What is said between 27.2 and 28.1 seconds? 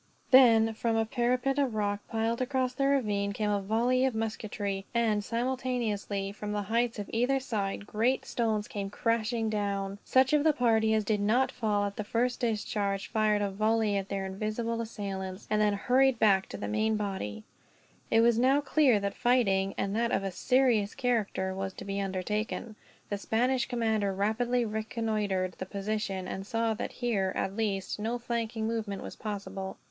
at least,